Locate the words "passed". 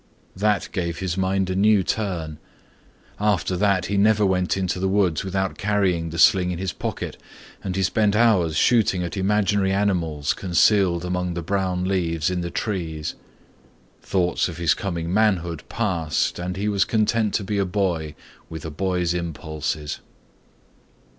15.69-16.39